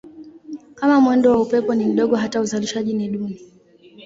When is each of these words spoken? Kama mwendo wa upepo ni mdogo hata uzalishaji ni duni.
Kama 0.75 1.01
mwendo 1.01 1.31
wa 1.31 1.41
upepo 1.41 1.75
ni 1.75 1.85
mdogo 1.85 2.15
hata 2.15 2.41
uzalishaji 2.41 2.93
ni 2.93 3.07
duni. 3.07 3.41